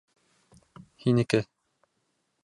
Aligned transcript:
Һинеке. 1.03 1.41